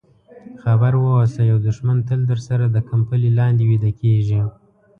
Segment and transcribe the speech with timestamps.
[0.61, 4.41] خبر واوسه یو دښمن تل درسره د کمپلې لاندې ویده کېږي.